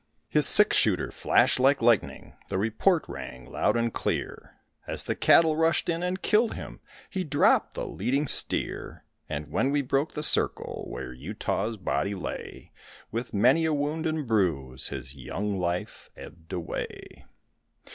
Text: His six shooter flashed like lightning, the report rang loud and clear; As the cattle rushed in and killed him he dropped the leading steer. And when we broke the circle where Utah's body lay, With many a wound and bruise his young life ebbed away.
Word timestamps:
His 0.29 0.47
six 0.47 0.75
shooter 0.77 1.11
flashed 1.11 1.59
like 1.59 1.79
lightning, 1.79 2.33
the 2.49 2.57
report 2.57 3.05
rang 3.07 3.45
loud 3.45 3.77
and 3.77 3.93
clear; 3.93 4.55
As 4.87 5.03
the 5.03 5.13
cattle 5.15 5.55
rushed 5.55 5.89
in 5.89 6.01
and 6.01 6.23
killed 6.23 6.55
him 6.55 6.79
he 7.07 7.23
dropped 7.23 7.75
the 7.75 7.85
leading 7.85 8.25
steer. 8.27 9.03
And 9.29 9.51
when 9.51 9.69
we 9.69 9.83
broke 9.83 10.13
the 10.15 10.23
circle 10.23 10.85
where 10.89 11.13
Utah's 11.13 11.77
body 11.77 12.15
lay, 12.15 12.71
With 13.11 13.31
many 13.35 13.63
a 13.65 13.73
wound 13.75 14.07
and 14.07 14.25
bruise 14.27 14.87
his 14.87 15.13
young 15.13 15.59
life 15.59 16.09
ebbed 16.17 16.51
away. 16.51 17.25